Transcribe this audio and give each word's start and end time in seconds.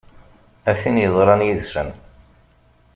A 0.69 0.73
tin 0.81 0.95
yeḍran 1.03 1.45
yid-sen! 1.47 1.89